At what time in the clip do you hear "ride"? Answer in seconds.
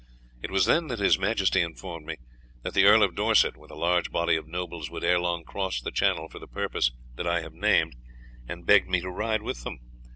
9.11-9.43